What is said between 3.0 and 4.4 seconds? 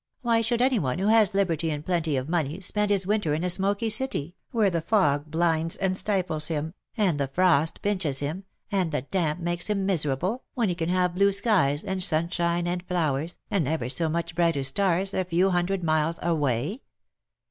winter in a smoky city,